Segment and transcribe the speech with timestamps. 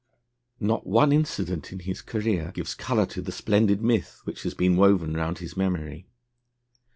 [0.59, 4.75] Not one incident in his career gives colour to the splendid myth which has been
[4.75, 6.07] woven round his memory.